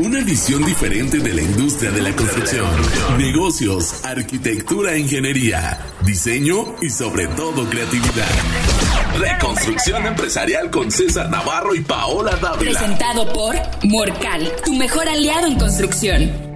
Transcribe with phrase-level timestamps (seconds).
[0.00, 2.66] Una visión diferente de la industria de la construcción,
[3.16, 8.26] negocios, arquitectura, ingeniería, diseño y sobre todo creatividad.
[9.16, 12.72] Reconstrucción empresarial con César Navarro y Paola Dávila.
[12.72, 13.54] Presentado por
[13.84, 16.53] Morcal, tu mejor aliado en construcción.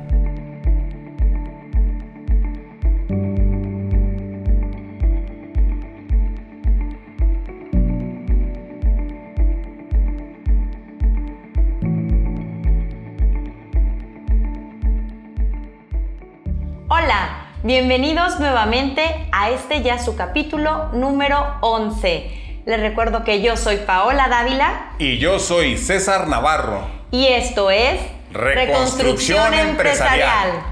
[17.69, 22.63] Bienvenidos nuevamente a este ya su capítulo número 11.
[22.65, 24.93] Les recuerdo que yo soy Paola Dávila.
[24.99, 26.87] Y yo soy César Navarro.
[27.11, 28.01] Y esto es
[28.33, 30.63] Reconstrucción, Empresarial.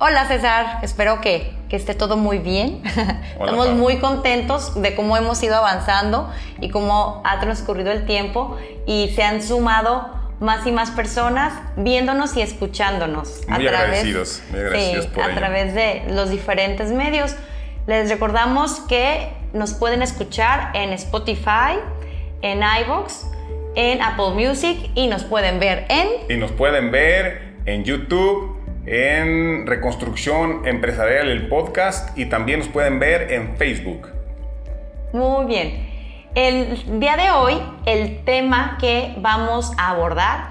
[0.00, 2.82] Hola César, espero que, esté todo muy bien.
[3.38, 6.28] Estamos muy contentos de cómo hemos ido avanzando
[6.60, 12.36] y cómo ha transcurrido el tiempo y se han sumado más y más personas viéndonos
[12.36, 13.42] y escuchándonos.
[13.48, 17.36] Muy agradecidos, muy agradecidos a través de los diferentes medios.
[17.86, 21.78] Les recordamos que nos pueden escuchar en Spotify,
[22.42, 23.24] en iVoox,
[23.76, 26.08] en Apple Music y nos pueden ver en...
[26.28, 32.98] Y nos pueden ver en YouTube, en Reconstrucción Empresarial, el podcast, y también nos pueden
[32.98, 34.08] ver en Facebook.
[35.12, 35.85] Muy bien.
[36.36, 40.50] El día de hoy, el tema que vamos a abordar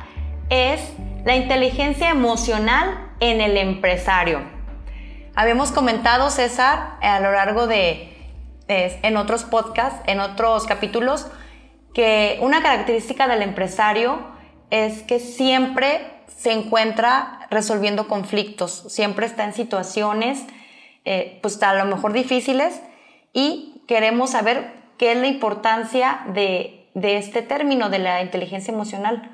[0.49, 0.81] es
[1.25, 4.41] la inteligencia emocional en el empresario.
[5.35, 8.17] Habíamos comentado, César, a lo largo de,
[8.67, 11.27] en otros podcasts, en otros capítulos,
[11.93, 14.25] que una característica del empresario
[14.71, 16.01] es que siempre
[16.35, 20.47] se encuentra resolviendo conflictos, siempre está en situaciones,
[21.05, 22.81] eh, pues a lo mejor difíciles,
[23.33, 29.31] y queremos saber qué es la importancia de, este término de la inteligencia emocional.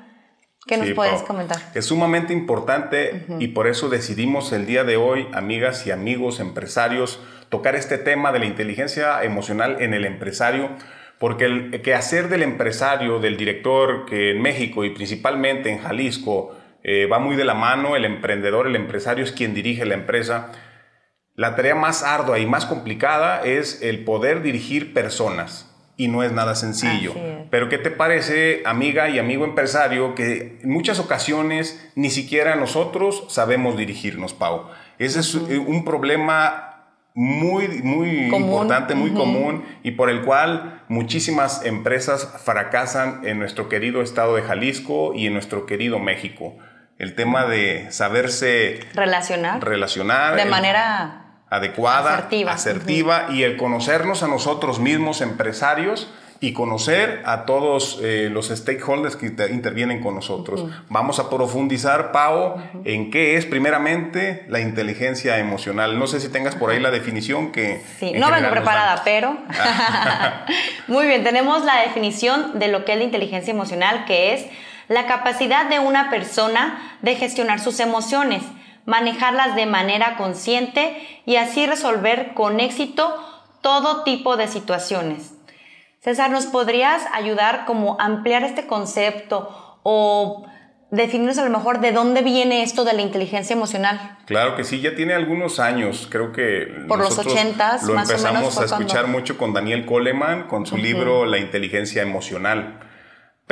[0.66, 1.58] ¿Qué nos puedes comentar?
[1.74, 7.20] Es sumamente importante y por eso decidimos el día de hoy, amigas y amigos empresarios,
[7.48, 10.70] tocar este tema de la inteligencia emocional en el empresario,
[11.18, 17.06] porque el quehacer del empresario, del director, que en México y principalmente en Jalisco eh,
[17.06, 20.50] va muy de la mano, el emprendedor, el empresario es quien dirige la empresa,
[21.34, 26.32] la tarea más ardua y más complicada es el poder dirigir personas y no es
[26.32, 27.14] nada sencillo.
[27.50, 33.24] Pero ¿qué te parece, amiga y amigo empresario, que en muchas ocasiones ni siquiera nosotros
[33.28, 34.68] sabemos dirigirnos, Pau?
[34.98, 36.68] Ese es un problema
[37.14, 44.02] muy, muy importante, muy común y por el cual muchísimas empresas fracasan en nuestro querido
[44.02, 46.56] estado de Jalisco y en nuestro querido México.
[46.98, 51.21] El tema de saberse relacionar, relacionar de manera
[51.52, 56.08] adecuada, asertiva, y el conocernos a nosotros mismos, empresarios,
[56.40, 60.64] y conocer a todos eh, los stakeholders que intervienen con nosotros.
[60.88, 66.00] Vamos a profundizar, Pau, en qué es primeramente la inteligencia emocional.
[66.00, 67.80] No sé si tengas por ahí la definición que...
[68.00, 69.36] Sí, no vengo preparada, pero...
[70.88, 74.46] Muy bien, tenemos la definición de lo que es la inteligencia emocional, que es
[74.88, 78.42] la capacidad de una persona de gestionar sus emociones
[78.86, 83.14] manejarlas de manera consciente y así resolver con éxito
[83.60, 85.34] todo tipo de situaciones.
[86.00, 90.44] César, ¿nos podrías ayudar como ampliar este concepto o
[90.90, 94.18] definirnos a lo mejor de dónde viene esto de la inteligencia emocional?
[94.26, 98.64] Claro que sí, ya tiene algunos años, creo que por los ochentas lo empezamos a
[98.64, 102.80] escuchar mucho con Daniel Coleman con su libro La inteligencia emocional.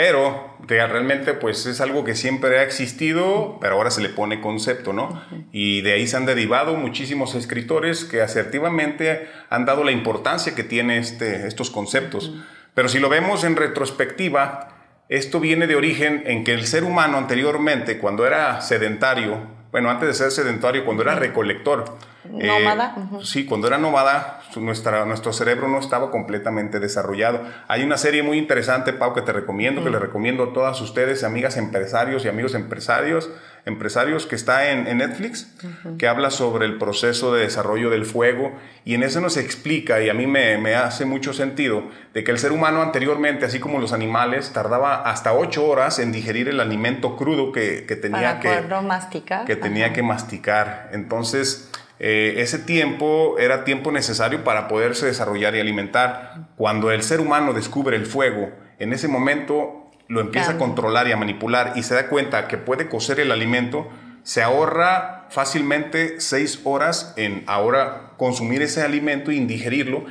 [0.01, 4.95] Pero realmente pues es algo que siempre ha existido, pero ahora se le pone concepto,
[4.95, 5.23] ¿no?
[5.53, 10.65] Y de ahí se han derivado muchísimos escritores que asertivamente han dado la importancia que
[10.65, 12.35] tiene este, estos conceptos.
[12.73, 14.69] Pero si lo vemos en retrospectiva,
[15.11, 20.09] esto viene de origen en que el ser humano anteriormente, cuando era sedentario, bueno, antes
[20.09, 21.85] de ser sedentario, cuando era recolector,
[22.25, 22.95] Nómada.
[22.97, 27.41] Eh, sí, cuando era nómada, nuestra, nuestro cerebro no estaba completamente desarrollado.
[27.67, 31.25] Hay una serie muy interesante, Pau, que te recomiendo, que le recomiendo a todas ustedes,
[31.25, 33.31] amigas empresarios y amigos empresarios,
[33.67, 35.55] empresarios que está en, Netflix,
[35.99, 38.53] que habla sobre el proceso de desarrollo del fuego
[38.85, 41.85] y en eso nos explica, y a mí me, me, hace mucho sentido,
[42.15, 46.13] de que el ser humano anteriormente, así como los animales, tardaba hasta ocho horas en
[46.13, 49.45] digerir el alimento crudo que, que tenía que, masticar.
[49.45, 50.91] que tenía que masticar.
[50.93, 56.49] Entonces, eh, ese tiempo era tiempo necesario para poderse desarrollar y alimentar.
[56.57, 59.80] Cuando el ser humano descubre el fuego, en ese momento
[60.11, 63.31] lo empieza a controlar y a manipular y se da cuenta que puede cocer el
[63.31, 63.89] alimento,
[64.25, 70.05] se ahorra fácilmente seis horas en ahora consumir ese alimento y indigerirlo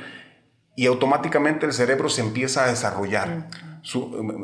[0.74, 3.48] y automáticamente el cerebro se empieza a desarrollar.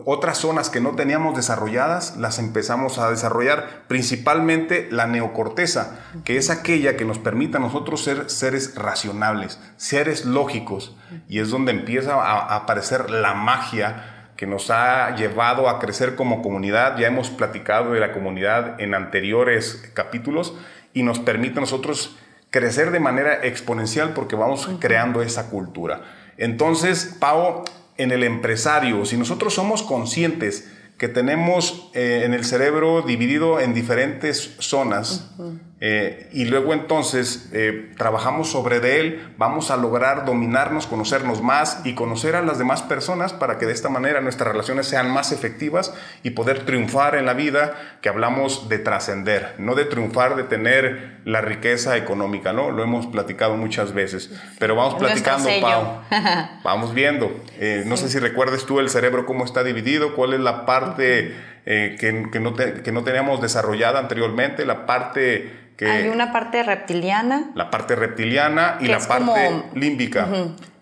[0.05, 6.51] otras zonas que no teníamos desarrolladas, las empezamos a desarrollar, principalmente la neocorteza, que es
[6.51, 10.97] aquella que nos permite a nosotros ser seres racionales, seres lógicos,
[11.29, 16.43] y es donde empieza a aparecer la magia que nos ha llevado a crecer como
[16.43, 16.99] comunidad.
[16.99, 20.55] Ya hemos platicado de la comunidad en anteriores capítulos
[20.93, 22.17] y nos permite a nosotros
[22.51, 26.03] crecer de manera exponencial porque vamos creando esa cultura.
[26.37, 27.65] Entonces, Pau,
[27.97, 33.75] en el empresario, si nosotros somos conscientes que tenemos eh, en el cerebro dividido en
[33.75, 35.31] diferentes zonas,
[35.79, 41.83] eh, y luego entonces eh, trabajamos sobre de él, vamos a lograr dominarnos, conocernos más
[41.85, 45.33] y conocer a las demás personas para que de esta manera nuestras relaciones sean más
[45.33, 45.93] efectivas
[46.23, 51.19] y poder triunfar en la vida, que hablamos de trascender, no de triunfar, de tener
[51.27, 52.71] la riqueza económica, ¿no?
[52.71, 56.01] Lo hemos platicado muchas veces, pero vamos platicando, Pau,
[56.65, 57.31] vamos viendo.
[57.59, 61.37] Eh, no sé si recuerdes tú el cerebro, cómo está dividido, cuál es la parte
[61.67, 67.51] que, que, no que no teníamos desarrollada anteriormente, la parte hay una parte reptiliana.
[67.55, 70.27] La parte reptiliana y la parte límbica.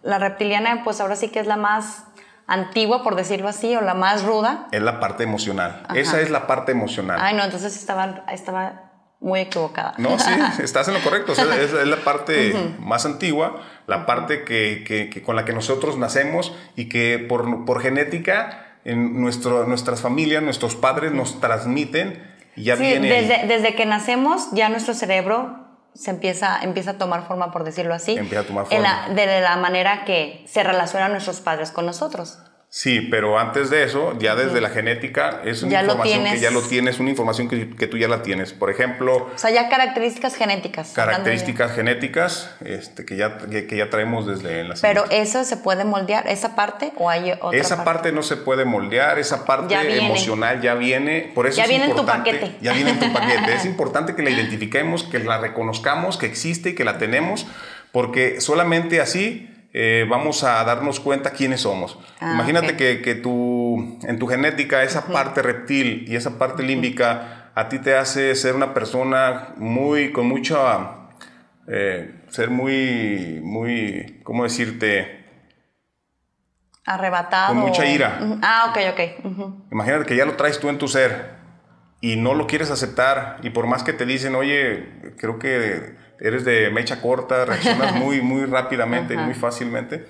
[0.03, 2.05] La reptiliana, pues ahora sí que es la más
[2.47, 4.69] antigua, por decirlo así, o la más ruda.
[4.71, 5.83] Es la parte emocional.
[5.95, 7.19] Esa es la parte emocional.
[7.21, 9.95] Ay, no, entonces estaba, estaba muy equivocada.
[9.99, 10.31] No, sí,
[10.63, 11.33] estás en lo correcto.
[11.33, 16.89] es, la parte más antigua, la parte que, que, con la que nosotros nacemos y
[16.89, 23.75] que por, por genética en nuestro, nuestras familias, nuestros padres nos transmiten sí, desde, desde,
[23.75, 25.65] que nacemos ya nuestro cerebro
[25.95, 28.17] se empieza, empieza a tomar forma, por decirlo así.
[28.17, 29.09] Empieza a tomar forma.
[29.11, 32.39] de la manera que se relacionan nuestros padres con nosotros.
[32.77, 36.61] Sí, pero antes de eso, ya desde la genética, es una información que ya lo
[36.61, 38.53] tienes, una información que, que, tú ya la tienes.
[38.53, 39.31] Por ejemplo...
[39.33, 40.91] O sea, ya características genéticas.
[40.91, 46.27] Características genéticas este, que, ya, que, ya traemos desde la Pero eso se puede moldear,
[46.27, 50.75] esa parte o hay otra Esa parte, no se puede moldear, esa parte emocional ya
[50.75, 51.31] viene.
[51.33, 52.57] Por eso ya viene en tu paquete.
[52.61, 53.55] Ya viene en tu paquete.
[53.55, 57.47] es importante que la identifiquemos, que la reconozcamos, que existe y que la tenemos,
[57.93, 61.99] porque solamente así eh, vamos a darnos cuenta quiénes somos.
[62.21, 67.69] Ah, Imagínate que, que en tu genética esa parte reptil y esa parte límbica a
[67.69, 71.09] ti te hace ser una persona muy, con mucha,
[71.67, 75.25] eh, ser muy, muy, ¿cómo decirte?
[76.87, 77.55] Arrebatado.
[77.55, 78.21] Con mucha ira.
[78.43, 79.73] Ah, ok, ok.
[79.73, 81.35] Imagínate que ya lo traes tú en tu ser
[82.01, 86.45] y no lo quieres aceptar y por más que te dicen, oye, creo que eres
[86.45, 90.07] de mecha corta, reaccionas muy, muy rápidamente, muy fácilmente,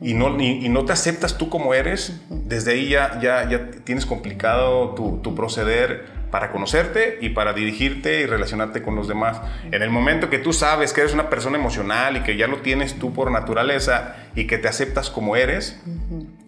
[0.00, 4.06] y, no, y, no te aceptas tú como eres, desde ahí ya, ya, ya tienes
[4.06, 9.40] complicado tu, tu, proceder para conocerte y para dirigirte y relacionarte con los demás.
[9.70, 12.58] En el momento que tú sabes que eres una persona emocional y que ya lo
[12.58, 15.80] tienes tú por naturaleza y que te aceptas como eres,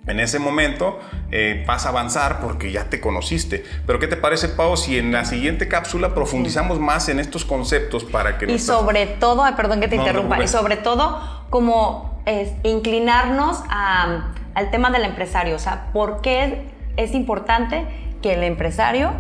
[0.07, 1.01] en ese momento
[1.31, 3.65] eh, vas a avanzar porque ya te conociste.
[3.87, 8.05] Pero ¿qué te parece, Pau, si en la siguiente cápsula profundizamos más en estos conceptos
[8.05, 8.51] para que...
[8.51, 11.21] Y sobre todo, perdón que te interrumpa, y sobre todo
[11.51, 15.57] como es, inclinarnos al tema del empresario.
[15.57, 16.67] O sea, ¿por qué
[16.97, 17.87] es importante
[18.23, 19.13] que el empresario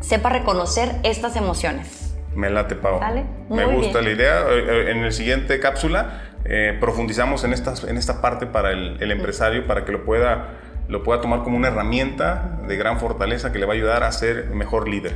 [0.00, 2.14] sepa reconocer estas emociones?
[2.34, 2.98] Me late, Pau.
[3.50, 4.40] Me gusta la idea.
[4.48, 9.10] Eh, eh, en el siguiente cápsula eh, profundizamos en esta, en esta parte para el,
[9.10, 10.58] empresario, para que lo pueda,
[10.88, 14.12] lo pueda tomar como una herramienta de gran fortaleza que le va a ayudar a
[14.12, 15.14] ser mejor líder.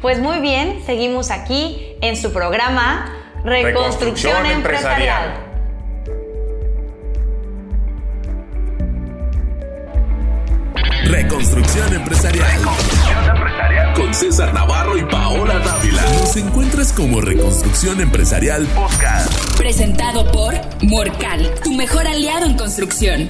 [0.00, 3.12] Pues muy bien, seguimos aquí en su programa
[3.44, 5.49] Reconstrucción, empresarial.
[11.10, 12.46] Reconstrucción empresarial.
[13.96, 16.02] Con César Navarro y Paola Dávila.
[16.20, 19.58] Nos encuentras como Reconstrucción Empresarial Podcast.
[19.58, 23.28] Presentado por Morcal, tu mejor aliado en construcción.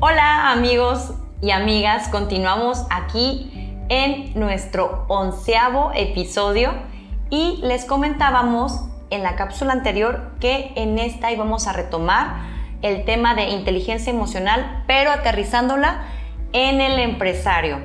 [0.00, 1.12] Hola amigos
[1.42, 6.88] y amigas, continuamos aquí en nuestro onceavo episodio
[7.30, 12.48] y les comentábamos en la cápsula anterior que en esta íbamos a retomar
[12.82, 16.04] el tema de inteligencia emocional, pero aterrizándola
[16.52, 17.78] en el empresario.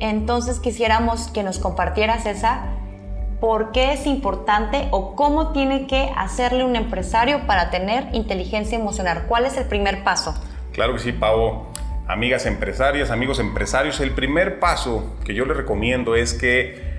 [0.00, 2.66] Entonces quisiéramos que nos compartieras esa,
[3.40, 9.24] por qué es importante o cómo tiene que hacerle un empresario para tener inteligencia emocional.
[9.28, 10.34] ¿Cuál es el primer paso?
[10.72, 11.68] Claro que sí, Pavo.
[12.08, 16.95] Amigas empresarias, amigos empresarios, el primer paso que yo les recomiendo es que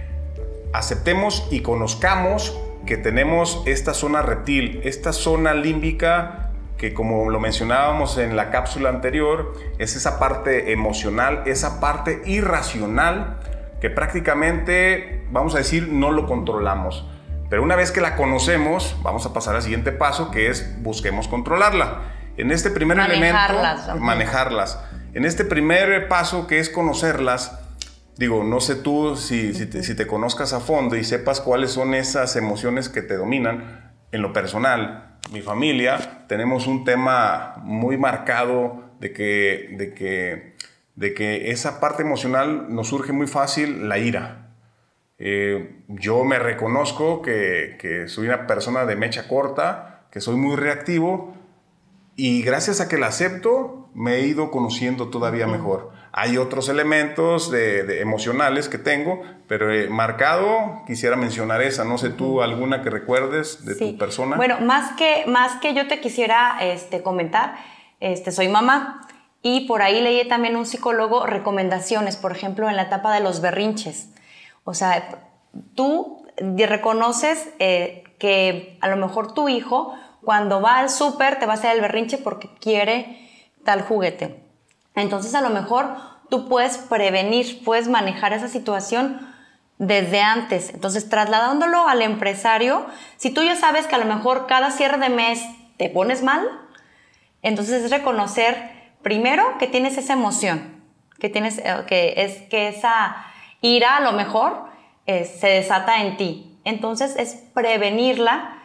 [0.74, 6.48] aceptemos y conozcamos que tenemos esta zona reptil, esta zona límbica
[6.78, 13.40] que como lo mencionábamos en la cápsula anterior, es esa parte emocional, esa parte irracional
[13.82, 17.06] que prácticamente, vamos a decir, no lo controlamos.
[17.50, 21.28] Pero una vez que la conocemos, vamos a pasar al siguiente paso, que es busquemos
[21.28, 22.02] controlarla.
[22.38, 24.80] En este primer Manejarlas, elemento, manejarlas.
[25.14, 27.60] En este primer paso, que es conocerlas,
[28.18, 31.72] digo, no sé tú si, si, te, si te conozcas a fondo y sepas cuáles
[31.72, 33.94] son esas emociones que te dominan.
[34.12, 40.56] En lo personal, mi familia, tenemos un tema muy marcado de que, de que,
[40.96, 44.54] de que esa parte emocional nos surge muy fácil, la ira.
[45.20, 50.56] Eh, yo me reconozco que, que soy una persona de mecha corta, que soy muy
[50.56, 51.37] reactivo
[52.18, 55.92] y gracias a que la acepto me he ido conociendo todavía mejor.
[56.12, 61.86] Hay otros elementos de, de emocionales que tengo, pero eh, marcado quisiera mencionar esa.
[61.86, 63.92] No sé tú alguna que recuerdes de Sí.
[63.92, 64.36] tu persona.
[64.36, 67.56] Bueno, más que, más que yo te quisiera este, comentar,
[68.00, 69.08] este, soy mamá
[69.44, 73.40] y por ahí leí también un psicólogo recomendaciones, por ejemplo, en la etapa de los
[73.42, 74.10] berrinches.
[74.64, 75.22] O sea,
[75.76, 76.26] tú
[76.58, 79.94] reconoces eh, que a lo mejor tu hijo
[80.28, 83.18] cuando va al súper te va a hacer el berrinche porque quiere
[83.64, 84.44] tal juguete.
[84.94, 85.88] Entonces a lo mejor
[86.30, 89.26] tú puedes prevenir, puedes manejar esa situación
[89.78, 90.74] desde antes.
[90.74, 95.08] Entonces, trasladándolo al empresario, si tú ya sabes que a lo mejor cada cierre de
[95.08, 95.42] mes
[95.78, 96.46] te pones mal,
[97.42, 98.70] entonces es reconocer
[99.02, 100.84] primero que tienes esa emoción,
[101.22, 103.16] que tienes eh, que es que esa
[103.62, 104.66] ira a lo mejor
[105.06, 106.60] eh, se desata en ti.
[106.66, 108.57] Entonces es prevenirla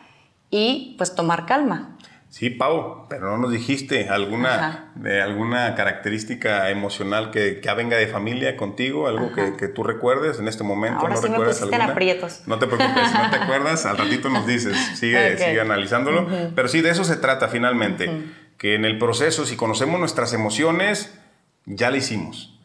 [0.53, 1.97] y pues tomar calma.
[2.29, 8.07] Sí, Pau, pero no nos dijiste alguna, de alguna característica emocional que, que venga de
[8.07, 11.01] familia contigo, algo que, que tú recuerdes en este momento.
[11.01, 11.85] Ahora ¿no sí me recuerdas en alguna?
[11.93, 12.43] aprietos.
[12.47, 15.39] No te preocupes, si no te acuerdas, al ratito nos dices, sigue, Ok.
[15.41, 16.27] sigue analizándolo.
[16.55, 18.11] Pero sí, de eso se trata finalmente,
[18.57, 21.13] que en el proceso, si conocemos nuestras emociones,
[21.67, 22.59] ya la hicimos.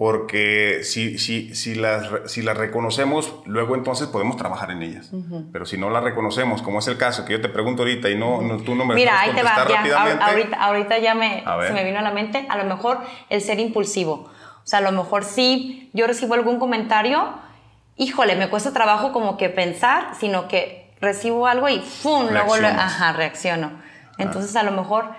[0.00, 5.10] Porque si, si, si, las, si las reconocemos, luego entonces podemos trabajar en ellas.
[5.52, 8.16] Pero si no las reconocemos, como es el caso que yo te pregunto ahorita y
[8.16, 11.74] no, no- tú no me Mira, ahí te va, ya, ahorita, ahorita ya me, se
[11.74, 14.30] me vino a la mente, a lo mejor el ser impulsivo.
[14.64, 17.34] O sea, a lo mejor sí, yo recibo algún comentario,
[17.98, 22.28] híjole, me cuesta trabajo como que pensar, sino que recibo algo y ¡fum!
[22.30, 23.70] Luego ajá, reacciono.
[24.16, 25.10] Entonces, a lo mejor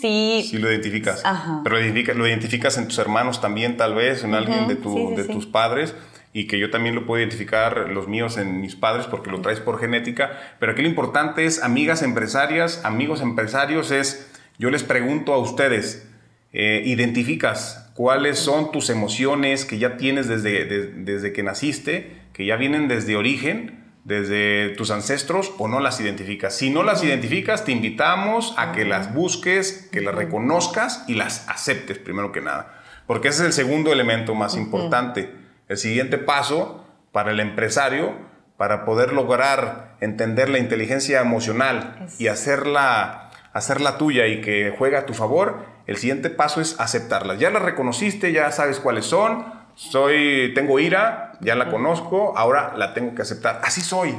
[0.00, 1.22] sí, Sí lo identificas.
[1.24, 1.60] Ajá.
[1.64, 4.94] Pero lo identificas, lo identificas en tus hermanos también, tal vez, en alguien de, tu-
[4.94, 5.32] sí, sí, de sí.
[5.32, 5.94] tus padres.
[6.32, 9.58] Y que yo también lo puedo identificar, los míos en mis padres, porque lo traes
[9.60, 10.38] por genética.
[10.60, 16.06] Pero aquí lo importante es, amigas empresarias, amigos empresarios, es, yo les pregunto a ustedes,
[16.52, 22.44] eh, identificas cuáles son tus emociones que ya tienes desde, de- desde que naciste, que
[22.44, 26.54] ya vienen desde origen, desde tus ancestros, o no las identificas.
[26.56, 31.48] Si no las identificas, te invitamos a que las busques, que las reconozcas y las
[31.48, 32.72] aceptes primero que nada.
[33.08, 35.34] Porque ese es el segundo elemento más importante.
[35.68, 38.14] El siguiente paso para el empresario,
[38.56, 45.00] para poder lograr entender la inteligencia emocional Es- y hacerla, hacerla tuya y que juega
[45.00, 47.40] a tu favor, el siguiente paso es aceptarlas.
[47.40, 49.55] Ya las reconociste, ya sabes cuáles son.
[49.76, 53.60] Soy, tengo ira, ya la conozco, ahora la tengo que aceptar.
[53.62, 54.16] Así soy.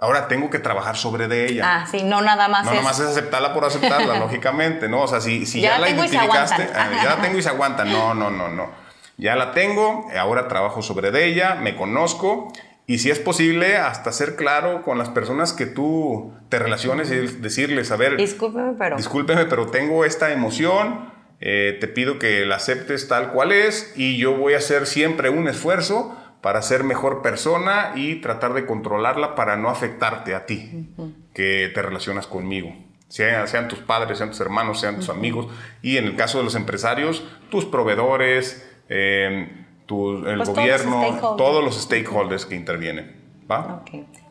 [0.00, 1.82] Ahora tengo que trabajar sobre de ella.
[1.82, 2.76] ah, sí, no nada más No, es.
[2.78, 5.02] nomás es aceptarla por aceptarla, lógicamente, ¿no?
[5.02, 7.84] O sea, si, si Ya ya, la identificaste, ah, ya la tengo y se aguanta.
[7.84, 8.70] No, no, no, no.
[9.16, 12.52] Ya la tengo, ahora trabajo sobre de ella, me conozco
[12.86, 17.16] y si es posible, hasta ser claro con las personas que tú te relaciones y
[17.16, 18.96] decirles, a ver, Discúlpeme, pero.
[18.96, 24.16] discúlpeme, pero tengo esta emoción, eh, te pido que la aceptes tal cual es y
[24.18, 29.34] yo voy a hacer siempre un esfuerzo para ser mejor persona y tratar de controlarla
[29.34, 30.88] para no afectarte a ti,
[31.34, 32.74] que te relacionas conmigo.
[33.08, 35.46] Sean, sean tus padres, sean tus hermanos, sean tus amigos
[35.82, 39.48] y en el caso de los empresarios, tus proveedores, eh,
[39.86, 43.16] tu- el Pues todos los gobierno, todos los stakeholders que intervienen.
[43.50, 43.82] ¿va?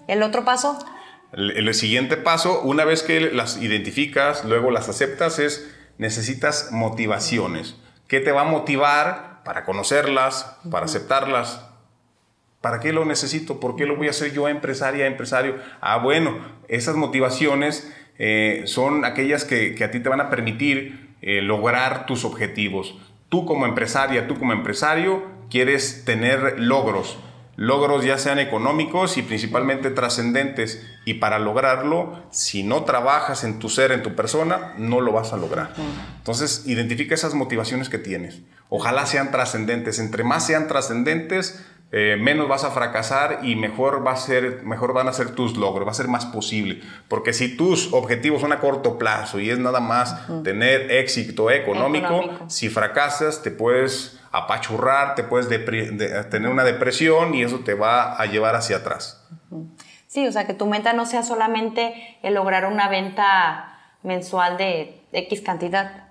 [0.08, 0.78] El otro paso,
[1.34, 5.68] El, el siguiente paso, una vez que las identificas, luego las aceptas, es
[5.98, 7.76] necesitas motivaciones.
[8.08, 11.66] ¿Qué te va a motivar para conocerlas, para aceptarlas?
[12.62, 13.60] ¿Para qué lo necesito?
[13.60, 15.58] ¿Por qué lo voy a hacer yo, empresaria, empresario?
[15.82, 16.38] Ah, bueno,
[16.68, 22.06] esas motivaciones eh, son aquellas que, que a ti te van a permitir eh, lograr
[22.06, 22.96] tus objetivos.
[23.30, 27.18] Tú como empresaria, tú como empresario, quieres tener logros.
[27.58, 30.86] Logros ya sean económicos y principalmente trascendentes.
[31.06, 35.34] Y para lograrlo, si no trabajas en tu ser, en tu persona, no lo vas
[35.34, 35.74] a lograr.
[36.18, 38.42] Entonces, identifica esas motivaciones que tienes.
[38.70, 39.98] Ojalá sean trascendentes.
[39.98, 44.92] Entre más sean trascendentes, eh, menos vas a fracasar y mejor, va a ser, mejor
[44.92, 46.82] van a ser tus logros, va a ser más posible.
[47.08, 52.24] Porque si tus objetivos son a corto plazo y es nada más tener éxito económico,
[52.48, 55.48] si fracasas te puedes apachurrar, te puedes
[56.30, 59.26] tener una depresión y eso te va a llevar hacia atrás.
[60.08, 65.02] Sí, o sea, que tu meta no sea solamente el lograr una venta mensual de
[65.14, 66.10] X cantidad,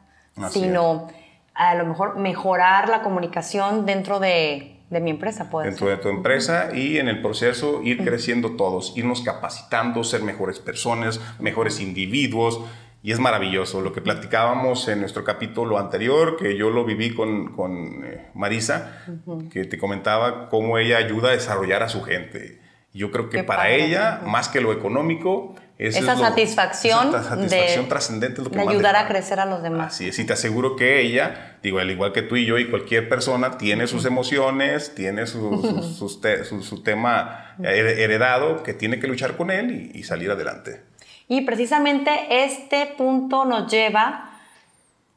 [0.50, 1.08] sino
[1.54, 6.08] a lo mejor mejorar la comunicación dentro de de mi empresa, puede Dentro de tu
[6.08, 12.60] empresa y en el proceso ir creciendo todos, irnos capacitando, ser mejores personas, mejores individuos.
[13.02, 17.52] Y es maravilloso lo que platicábamos en nuestro capítulo anterior, que yo lo viví con,
[17.54, 19.04] con eh, Marisa,
[19.50, 22.60] que te comentaba cómo ella ayuda a desarrollar a su gente.
[22.92, 28.96] Yo creo que para ella, más que lo económico, esa, satisfacción, satisfacción trascendente de ayudar
[28.96, 29.94] a crecer a los demás.
[29.94, 32.70] Así es, y te aseguro que ella, digo, al igual que tú y yo y
[32.70, 35.62] cualquier persona, tiene sus emociones, tiene su,
[35.98, 40.82] su, tema heredado, que tiene que luchar con él y, salir adelante.
[41.28, 44.30] Y precisamente este punto nos lleva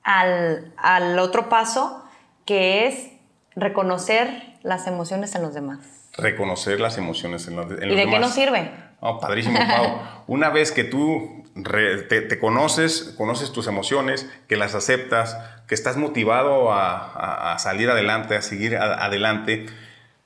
[0.03, 2.03] al, al otro paso,
[2.45, 3.11] que es
[3.55, 5.79] reconocer las emociones en los demás.
[6.17, 7.85] Reconocer las emociones en los, demás.
[7.85, 8.88] ¿Y de qué nos sirve?
[8.99, 10.01] Oh, padrísimo, Pau.
[10.27, 15.37] Una vez que tú te, conoces, conoces tus emociones, que las aceptas,
[15.67, 19.67] que estás motivado a, salir adelante, a seguir adelante,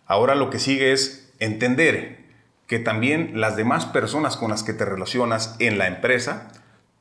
[0.05, 2.23] ahora lo que sigue es entender
[2.67, 6.51] que también las demás personas con las que te relacionas en la empresa,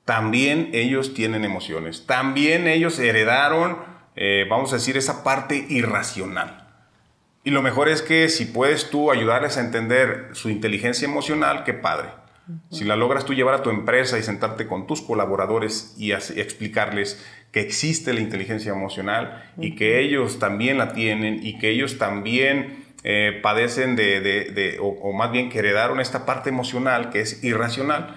[0.04, 3.78] también ellos tienen emociones, también ellos heredaron,
[4.16, 6.61] eh, vamos a decir, esa parte irracional.
[7.44, 11.74] Y lo mejor es que si puedes tú ayudarles a entender su inteligencia emocional, qué
[11.74, 12.08] padre.
[12.70, 17.24] Si la logras tú llevar a tu empresa y sentarte con tus colaboradores y, explicarles
[17.52, 22.84] que existe la inteligencia emocional y que ellos también la tienen y que ellos también
[23.04, 28.16] eh, padecen de, o, más bien que heredaron esta parte emocional que es irracional,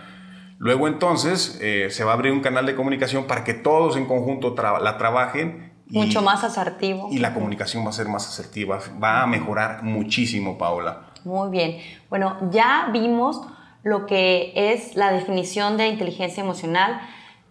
[0.58, 4.06] luego entonces eh, se va a abrir un canal de comunicación para que todos en
[4.06, 7.10] conjunto la trabajen mucho más asertivo.
[7.12, 11.12] Y la comunicación va a ser más asertiva, va a mejorar muchísimo, Paola.
[11.24, 11.78] Muy bien.
[12.10, 13.42] Bueno, ya vimos
[13.84, 17.02] lo que es la definición de inteligencia emocional.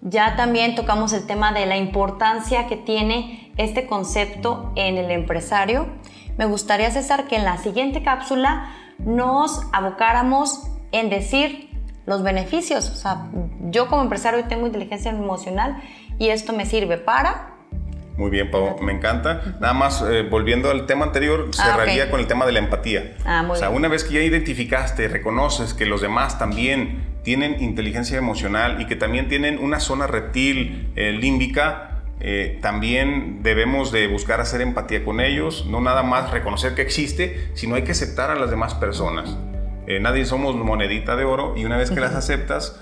[0.00, 5.86] Ya también tocamos el tema de la importancia que tiene este concepto en el empresario.
[6.36, 11.70] Me gustaría, César, que en la siguiente cápsula nos abocáramos en decir
[12.06, 12.90] los beneficios.
[12.90, 13.28] O sea,
[13.70, 15.82] yo como empresario tengo inteligencia emocional
[16.18, 17.53] y esto me sirve para
[18.16, 19.56] muy bien, Pau, me encanta.
[19.60, 23.16] Nada más, eh, volviendo al tema anterior, ah, cerraría con el tema de la empatía.
[23.24, 28.16] Ah, o sea, una vez que ya identificaste, reconoces que los demás también tienen inteligencia
[28.16, 34.40] emocional y que también tienen una zona reptil eh, límbica, eh, también debemos de buscar
[34.40, 38.36] hacer empatía con ellos, no nada más reconocer que existe, sino hay que aceptar a
[38.36, 39.36] las demás personas.
[40.00, 42.80] nadie somos monedita de oro y una vez que las aceptas,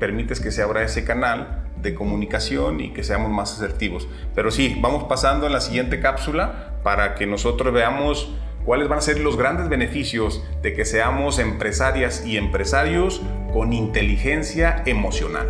[0.00, 4.08] permites que se abra ese canal de comunicación y que seamos más asertivos.
[4.34, 9.02] Pero sí, vamos pasando a la siguiente cápsula para que nosotros veamos cuáles van a
[9.02, 15.46] ser los grandes beneficios de que seamos empresarias y empresarios con inteligencia emocional.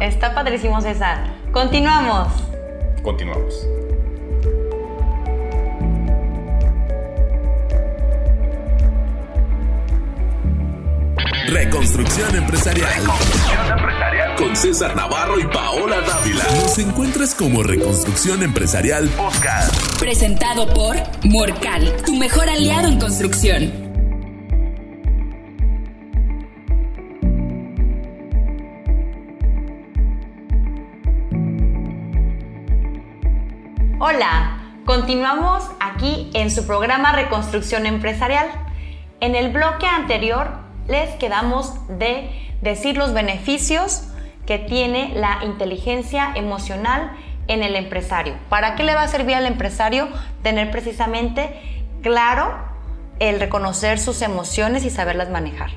[0.00, 1.24] Está padrísimo, César.
[1.52, 2.28] Continuamos.
[3.02, 3.66] Continuamos.
[11.48, 13.02] Reconstrucción empresarial.
[14.40, 16.42] Con César Navarro y Paola Dávila.
[16.62, 20.00] Nos encuentras como Reconstrucción Empresarial Podcast.
[20.00, 23.70] Presentado por Morcal, tu mejor aliado en construcción.
[34.00, 38.46] Hola, continuamos aquí en su programa Reconstrucción Empresarial.
[39.20, 40.48] En el bloque anterior
[40.88, 42.30] les quedamos de
[42.62, 44.04] decir los beneficios
[44.46, 47.12] que tiene la inteligencia emocional
[47.48, 48.34] en el empresario.
[48.48, 50.08] ¿Para qué le va a servir al empresario
[50.42, 51.50] tener precisamente
[52.02, 52.54] claro
[53.18, 55.70] el reconocer sus emociones y saberlas manejar?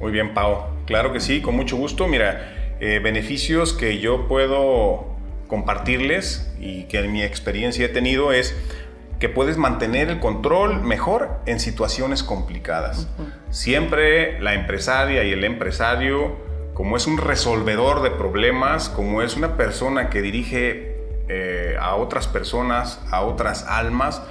[0.00, 0.64] Muy bien, Pau.
[0.86, 2.08] Claro que sí, con mucho gusto.
[2.08, 5.06] Mira, eh, beneficios que yo puedo
[5.46, 8.56] compartirles y que en mi experiencia he tenido es
[9.18, 13.08] que puedes mantener el control mejor en situaciones complicadas.
[13.50, 16.38] Siempre la empresaria y el empresario,
[16.80, 20.96] como es un resolvedor de problemas, como es una persona que dirige
[21.28, 24.22] eh, a otras personas, a otras almas,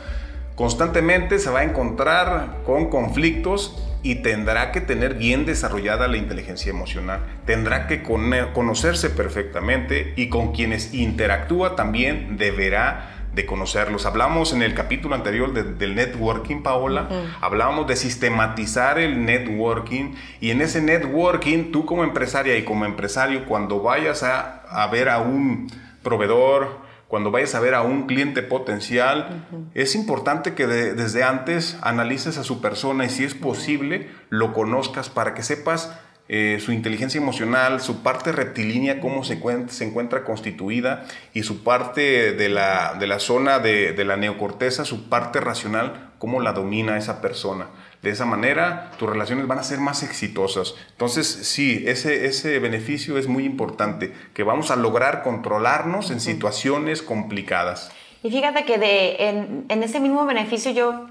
[0.56, 6.72] constantemente se va a encontrar con conflictos y tendrá que tener bien desarrollada la inteligencia
[6.72, 7.20] emocional.
[7.46, 14.06] Tendrá que conocerse perfectamente y con quienes interactúa también deberá de conocerlos.
[14.06, 17.08] Hablamos en el capítulo anterior del networking, Paola,
[17.40, 20.14] hablábamos de sistematizar el networking.
[20.42, 25.08] Y en ese networking tú como empresaria y como empresario cuando vayas a, a ver
[25.08, 25.72] a un
[26.04, 32.38] proveedor, cuando vayas a ver a un cliente potencial, es importante que desde antes analices
[32.38, 35.98] a su persona y si es posible lo conozcas para que sepas
[36.32, 42.34] eh, su inteligencia emocional, su parte reptilínea, cómo se, se encuentra constituida y su parte
[42.34, 46.98] de la, de la zona de, de la neocorteza, su parte racional, cómo la domina
[47.00, 47.70] esa persona.
[48.04, 50.76] De esa manera, tus relaciones van a ser más exitosas.
[50.92, 57.02] Entonces, sí, ese, ese beneficio es muy importante, que vamos a lograr controlarnos en situaciones
[57.02, 57.92] complicadas.
[58.22, 61.08] Y fíjate que de, en, en ese mismo beneficio yo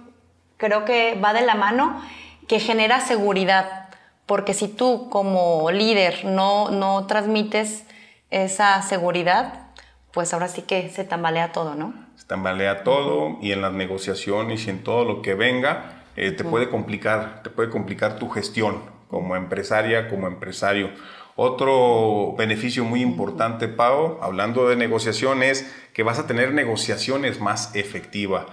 [0.59, 2.01] creo que va de la mano
[2.47, 3.88] que genera seguridad
[4.29, 7.85] porque si tú como líder no, no transmites
[8.31, 9.71] esa seguridad,
[10.13, 11.95] pues ahora sí que se tambalea todo, ¿no?
[12.15, 16.45] Se tambalea todo y en las negociaciones y en todo lo que venga eh, te
[16.45, 20.91] puede complicar, te puede complicar tu gestión como empresaria, como empresario.
[21.35, 28.45] Otro beneficio muy importante, Pau, hablando de negociaciones, que vas a tener negociaciones más efectivas.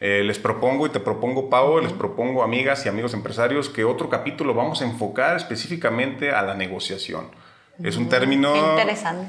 [0.00, 4.08] Eh, les propongo y te propongo, Pau, les propongo, amigas y amigos empresarios, que otro
[4.08, 7.26] capítulo vamos a enfocar específicamente a la negociación.
[7.82, 8.52] Es un término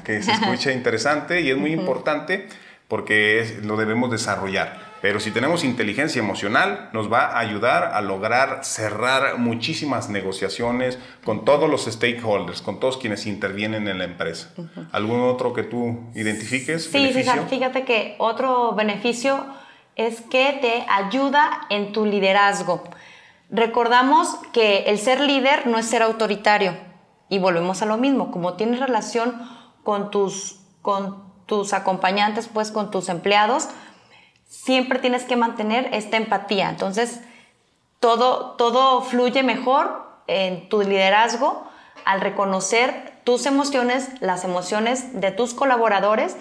[0.04, 2.48] que se escucha interesante y es muy importante
[2.88, 4.92] porque lo debemos desarrollar.
[5.00, 11.44] Pero si tenemos inteligencia emocional, nos va a ayudar a lograr cerrar muchísimas negociaciones con
[11.44, 14.50] todos los stakeholders, con todos quienes intervienen en la empresa.
[14.92, 16.84] ¿Algún otro que tú identifiques?
[16.84, 17.12] Sí,
[17.48, 19.44] fíjate que otro beneficio
[19.96, 22.82] es que te ayuda en tu liderazgo.
[23.50, 26.74] Recordamos que el ser líder no es ser autoritario
[27.28, 29.48] y volvemos a lo mismo, como tienes relación
[29.82, 33.68] con tus, con tus acompañantes, pues con tus empleados,
[34.46, 36.70] siempre tienes que mantener esta empatía.
[36.70, 37.20] Entonces,
[38.00, 41.66] todo, todo fluye mejor en tu liderazgo
[42.04, 46.36] al reconocer tus emociones, las emociones de tus colaboradores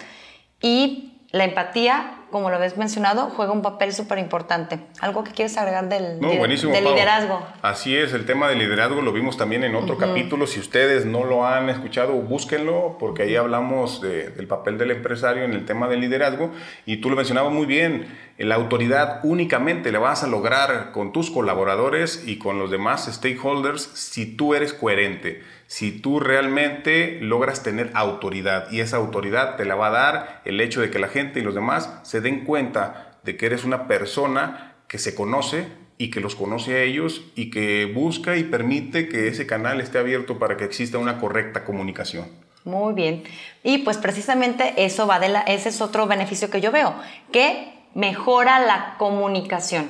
[0.61, 4.79] y la empatía como lo habéis mencionado, juega un papel súper importante.
[5.01, 7.45] ¿Algo que quieres agregar del, liderazgo?
[7.61, 10.47] Así es, el tema del liderazgo lo vimos también en otro capítulo.
[10.47, 15.53] Si ustedes no lo han escuchado, búsquenlo, porque ahí hablamos del papel del empresario en
[15.53, 16.51] el tema del liderazgo.
[16.85, 21.29] Y tú lo mencionabas muy bien, la autoridad únicamente la vas a lograr con tus
[21.29, 25.41] colaboradores y con los demás stakeholders si tú eres coherente
[25.71, 30.59] si tú realmente logras tener autoridad y esa autoridad te la va a dar el
[30.59, 33.87] hecho de que la gente y los demás se den cuenta de que eres una
[33.87, 39.07] persona que se conoce y que los conoce a ellos y que busca y permite
[39.07, 42.27] que ese canal esté abierto para que exista una correcta comunicación.
[42.63, 43.23] Muy bien.
[43.63, 46.95] Y pues precisamente eso va de la, ese es otro beneficio que yo veo,
[47.31, 49.89] que mejora la comunicación.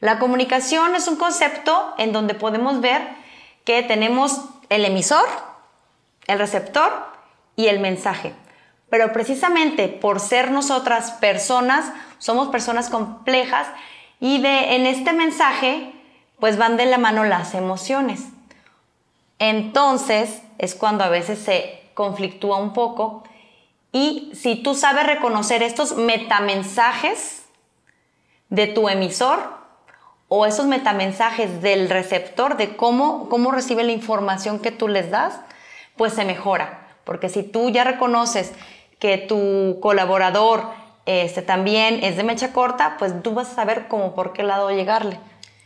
[0.00, 3.02] La comunicación es un concepto en donde podemos ver
[3.64, 5.26] que tenemos el emisor,
[6.26, 6.92] el receptor
[7.56, 8.32] y el mensaje.
[8.90, 13.68] Pero precisamente por ser nosotras personas, somos personas complejas
[14.20, 15.92] y de, en este mensaje
[16.40, 18.24] pues van de la mano las emociones.
[19.38, 23.24] Entonces es cuando a veces se conflictúa un poco
[23.92, 27.44] y si tú sabes reconocer estos metamensajes
[28.48, 29.58] de tu emisor,
[30.28, 35.40] o esos metamensajes del receptor de cómo, cómo recibe la información que tú les das,
[35.96, 36.86] pues se mejora.
[37.04, 38.52] Porque si tú ya reconoces
[38.98, 40.64] que tu colaborador
[41.06, 44.70] este, también es de mecha corta, pues tú vas a saber cómo por qué lado
[44.70, 45.18] llegarle.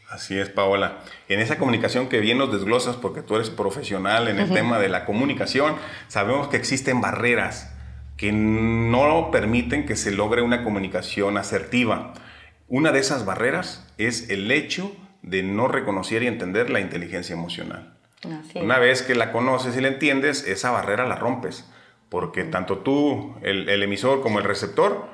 [0.09, 0.99] Así es, Paola.
[1.29, 4.91] En esa comunicación que bien nos desglosas, porque tú eres profesional en el tema de
[4.91, 5.77] la comunicación,
[6.09, 7.73] sabemos que existen barreras
[8.19, 12.13] que no permiten que se logre una comunicación asertiva.
[12.69, 14.93] Una de esas barreras es el hecho
[15.23, 17.95] de no reconocer y entender la inteligencia emocional.
[18.55, 21.69] Una vez que la conoces y la entiendes, esa barrera la rompes,
[22.13, 25.07] porque tanto tú, el, emisor, como el receptor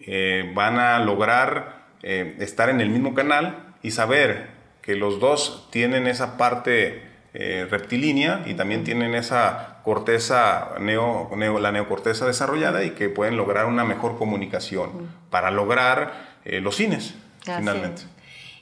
[0.00, 4.48] eh, van a lograr eh, estar en el mismo canal y saber
[4.82, 11.70] que los dos tienen esa parte eh, reptilínea y también tienen esa corteza, neo, la
[11.70, 16.12] neocorteza desarrollada y que pueden lograr una mejor comunicación para lograr
[16.44, 18.02] eh, los cines, finalmente.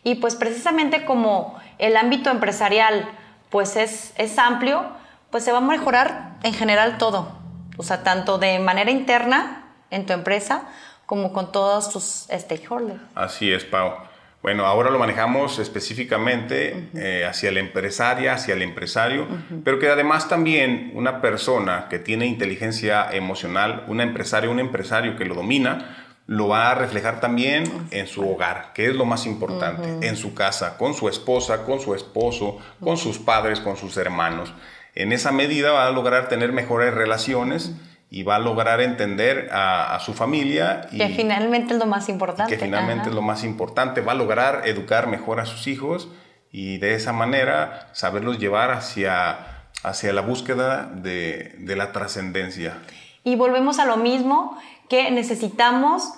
[0.05, 3.09] Y pues precisamente como el ámbito empresarial
[3.49, 4.85] pues es, es amplio,
[5.31, 7.38] pues se va a mejorar en general todo.
[7.79, 10.69] O sea, tanto de manera interna en tu empresa
[11.07, 13.01] como con todos tus stakeholders.
[13.15, 13.95] Así es, Pau.
[14.43, 19.27] Bueno, ahora lo manejamos específicamente eh, hacia la empresaria, hacia el empresario,
[19.65, 25.25] pero que además también una persona que tiene inteligencia emocional, una empresaria, un empresario que
[25.25, 25.97] lo domina,
[26.29, 30.35] lo va a reflejar también en su hogar, que es lo más importante, en su
[30.35, 34.53] casa, con su esposa, con su esposo, con sus padres, con sus hermanos.
[34.99, 37.71] En esa medida va a lograr tener mejores relaciones
[38.11, 40.89] y va a lograr entender a, su familia.
[40.91, 42.53] Y, que finalmente es lo más importante.
[42.53, 44.01] Que finalmente es lo más importante.
[44.01, 46.09] Va a lograr educar mejor a sus hijos
[46.51, 52.79] y de esa manera saberlos llevar hacia, hacia la búsqueda de, de la trascendencia.
[53.23, 54.59] Y volvemos a lo mismo,
[54.89, 56.13] que necesitamos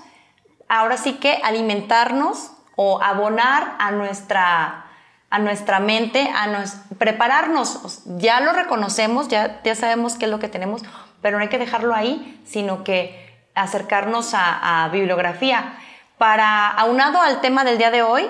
[0.70, 4.86] ahora sí que alimentarnos o abonar a nuestra,
[5.30, 6.64] a nuestra mente, a
[6.98, 8.02] prepararnos.
[8.04, 10.82] Ya lo reconocemos, ya, ya sabemos qué es lo que tenemos,
[11.22, 15.74] pero no hay que dejarlo ahí, sino que acercarnos a, bibliografía.
[16.18, 18.26] Para, aunado al tema del día de hoy,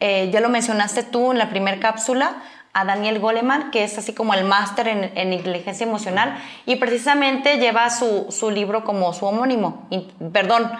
[0.00, 4.14] eh, ya lo mencionaste tú en la primera cápsula, a Daniel Goleman, que es así
[4.14, 9.88] como el máster en, inteligencia emocional, y precisamente lleva su, su libro como su homónimo,
[10.32, 10.70] perdón,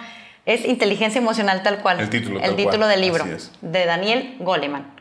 [0.45, 1.99] es inteligencia emocional tal cual.
[1.99, 2.39] El título.
[2.39, 3.25] El título del libro,
[3.61, 5.00] de Daniel Goleman.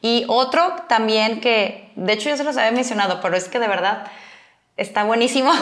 [0.00, 3.68] Y otro también que, de hecho yo se los había mencionado, pero es que de
[3.68, 4.06] verdad
[4.76, 5.52] está buenísimo,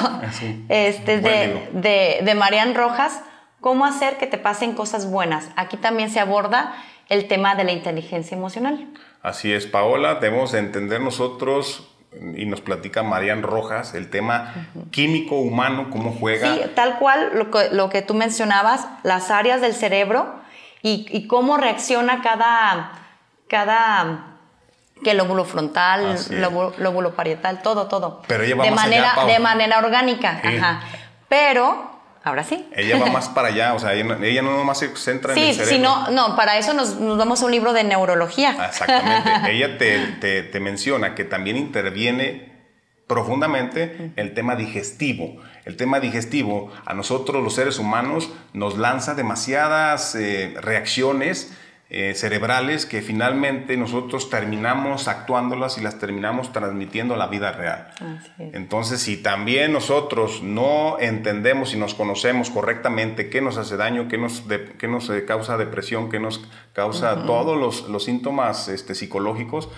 [0.68, 3.22] este, de, de, de Marian Rojas,
[3.60, 5.48] cómo hacer que te pasen cosas buenas.
[5.56, 6.74] Aquí también se aborda
[7.08, 8.86] el tema de la inteligencia emocional.
[9.22, 11.88] Así es, Paola, debemos entender nosotros,
[12.36, 14.54] y nos platica Marian Rojas, el tema
[14.90, 16.54] químico humano, cómo juega.
[16.54, 20.34] Sí, tal cual lo que, lo que tú mencionabas, las áreas del cerebro
[20.82, 22.92] y, cómo reacciona cada,
[23.48, 24.38] cada
[25.02, 26.16] que lóbulo frontal,
[26.78, 28.22] lóbulo, parietal, todo, todo.
[28.26, 30.80] Pero ella va de más manera, allá, De manera orgánica, ajá.
[31.28, 32.68] Pero Ahora sí.
[32.74, 35.76] Ella va más para allá, o sea, ella, no nomás se centra en el cerebro.
[35.76, 38.56] Sí, no, no, para eso nos, nos damos un libro de neurología.
[38.58, 39.30] Ah, exactamente.
[39.52, 42.52] ella te, te, menciona que también interviene
[43.06, 45.40] profundamente el tema digestivo.
[45.64, 51.56] El tema digestivo a nosotros los seres humanos nos lanza demasiadas eh, reacciones
[51.88, 57.92] eh, cerebrales que finalmente nosotros terminamos actuándolas y las terminamos transmitiendo a la vida real.
[58.38, 64.18] Entonces, si también nosotros no entendemos y nos conocemos correctamente qué nos hace daño, qué
[64.18, 64.42] nos,
[64.78, 69.68] qué nos eh, causa depresión, qué nos causa todos los, los síntomas este, psicológicos,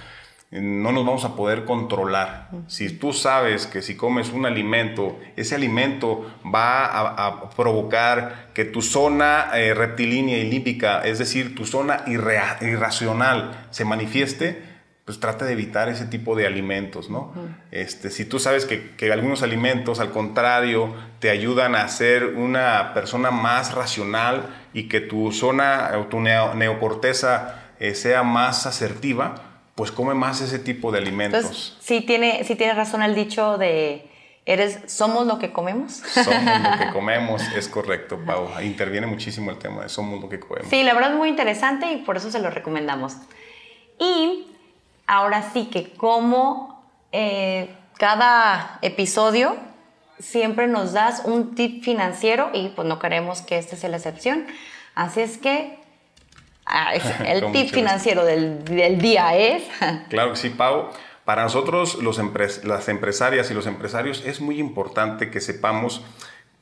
[0.50, 2.48] no nos vamos a poder controlar.
[2.68, 8.80] Si tú sabes que si comes un alimento, ese alimento va a, provocar que tu
[8.80, 14.62] zona eh, reptilínea y límbica, es decir, tu zona irracional, se manifieste,
[15.04, 17.32] pues trata de evitar ese tipo de alimentos, ¿no?
[17.70, 23.30] este, si tú sabes que, algunos alimentos, al contrario, te ayudan a ser una persona
[23.30, 29.47] más racional y que tu zona o tu neocorteza eh, sea más asertiva,
[29.78, 31.38] pues come más ese tipo de alimentos.
[31.38, 34.10] Entonces, sí tiene, sí tiene razón el dicho de
[34.44, 36.02] eres somos lo que comemos.
[36.14, 38.48] Somos lo que comemos, es correcto, Pau.
[38.60, 40.68] Interviene muchísimo el tema de somos lo que comemos.
[40.68, 43.18] Sí, la verdad es muy interesante y por eso se lo recomendamos.
[44.00, 44.48] Y
[45.06, 49.56] ahora sí que como eh, cada episodio
[50.18, 54.44] siempre nos das un tip financiero y pues no queremos que este sea la excepción.
[54.96, 55.78] Así es que
[56.68, 56.94] Ah,
[57.26, 58.64] el tip financiero del,
[58.98, 59.64] día es...
[60.08, 60.90] claro que sí, Pau.
[61.24, 62.18] Para nosotros, los
[62.64, 66.02] las empresarias y los empresarios, es muy importante que sepamos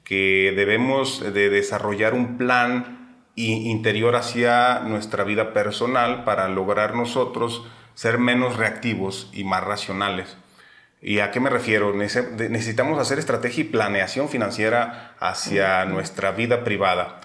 [0.02, 7.64] que debemos de desarrollar un plan interior hacia nuestra vida personal para lograr nosotros
[7.94, 10.36] ser menos reactivos y más racionales.
[11.02, 11.92] ¿Y a qué me refiero?
[11.94, 17.20] Necesitamos hacer estrategia y planeación financiera hacia nuestra vida privada.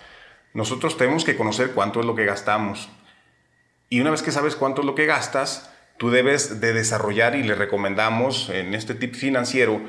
[0.54, 2.90] Nosotros tenemos que conocer cuánto es lo que gastamos.
[3.90, 7.44] Y una vez que sabes cuánto es lo que gastas, tú debes de desarrollar y
[7.44, 9.82] le recomendamos en este tip financiero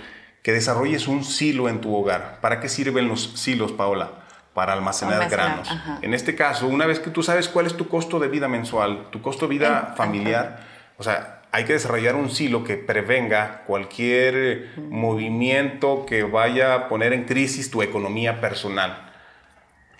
[0.43, 2.39] que desarrolles un silo en tu hogar.
[2.41, 4.25] ¿Para qué sirven los silos, Paola?
[4.55, 5.69] Para almacenar, granos.
[6.03, 9.09] En este caso, una vez que tú sabes cuál es tu costo de vida mensual,
[9.11, 10.67] tu costo de vida familiar,
[10.99, 17.13] o sea, hay que desarrollar un silo que prevenga cualquier movimiento que vaya a poner
[17.13, 19.12] en crisis tu economía personal.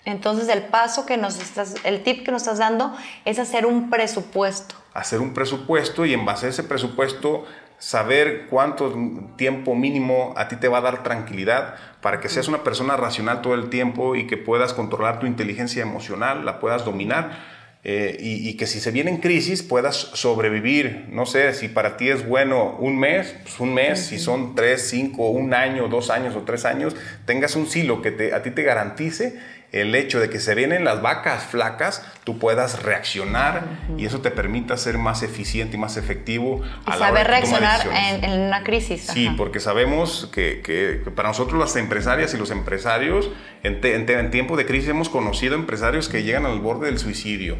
[0.05, 2.93] Entonces el paso que nos estás, el tip que nos estás dando
[3.25, 4.75] es hacer un presupuesto.
[4.93, 7.45] Hacer un presupuesto y en base a ese presupuesto
[7.83, 8.93] saber cuánto
[9.35, 13.41] tiempo mínimo a ti te va a dar tranquilidad para que seas una persona racional
[13.41, 17.53] todo el tiempo y que puedas controlar tu inteligencia emocional, la puedas dominar.
[17.85, 21.05] Eh, y, que si se viene en crisis puedas sobrevivir.
[21.09, 24.87] No sé, si para ti es bueno un mes, pues un mes, si son tres,
[24.89, 28.51] cinco, un año, dos años o tres años, tengas un silo que te, a ti
[28.51, 29.37] te garantice
[29.73, 33.63] el hecho de que se vienen las vacas flacas, tú puedas reaccionar
[33.97, 36.61] y eso te permita ser más eficiente y más efectivo.
[36.85, 39.07] a la saber reaccionar en, en, una crisis.
[39.11, 43.31] Sí, porque sabemos que, que, para nosotros las empresarias y los empresarios,
[43.63, 47.57] en, en, tiempo de crisis hemos conocido empresarios que llegan al borde del suicidio.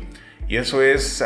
[0.47, 1.23] Y eso es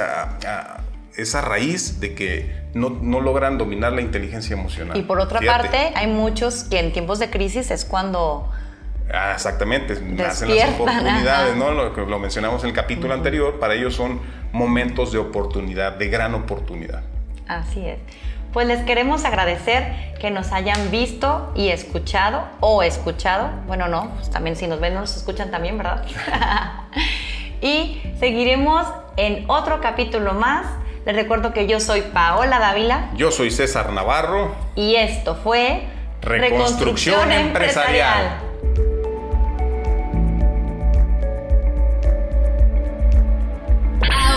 [1.17, 4.95] esa raíz de que no, no, logran dominar la inteligencia emocional.
[4.95, 8.49] Y por otra parte, hay muchos que en tiempos de crisis es cuando
[9.13, 11.71] Ah, exactamente, nacen las oportunidades, ¿no?
[11.71, 14.19] Lo, lo mencionamos en el capítulo anterior, para ellos son
[14.51, 17.03] momentos de oportunidad, de gran oportunidad.
[17.47, 17.99] Así es.
[18.53, 23.49] Pues les queremos agradecer que nos hayan visto y escuchado o escuchado.
[23.67, 26.03] Bueno, no, pues también si nos ven nos escuchan también, ¿verdad?
[27.61, 30.65] y seguiremos en otro capítulo más.
[31.05, 33.11] Les recuerdo que yo soy Paola Dávila.
[33.15, 34.55] Yo soy César Navarro.
[34.75, 35.83] Y esto fue
[36.21, 38.39] Reconstrucción, empresarial.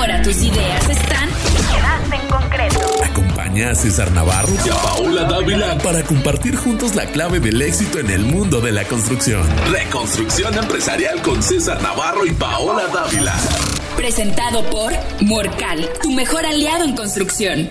[0.00, 1.28] Ahora tus ideas están
[2.10, 2.80] en concreto.
[3.04, 7.98] Acompaña a César Navarro y a Paula Dávila para compartir juntos la clave del éxito
[7.98, 9.46] en el mundo de la construcción.
[9.70, 13.34] Reconstrucción empresarial con César Navarro y Paola Dávila.
[13.94, 17.68] Presentado por Morcal, tu mejor aliado en construcción.